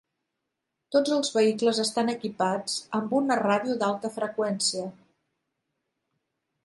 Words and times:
Tots 0.95 1.11
els 1.17 1.29
vehicles 1.35 1.81
estan 1.83 2.09
equipats 2.13 2.79
amb 3.01 3.13
una 3.21 3.37
ràdio 3.43 3.77
d'alta 3.85 4.13
freqüència. 4.17 4.91